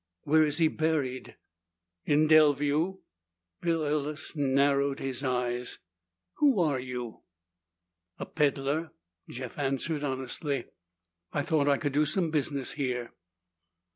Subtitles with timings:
[0.23, 1.35] "Where is he buried?"
[2.05, 3.01] "In Delview."
[3.61, 5.77] Bill Ellis narrowed his eyes.
[6.37, 7.19] "Who are you?"
[8.17, 8.93] "A peddler,"
[9.29, 10.65] Jeff answered honestly.
[11.31, 13.11] "I thought I could do some business here."